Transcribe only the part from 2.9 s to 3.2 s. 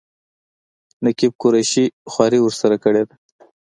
ده.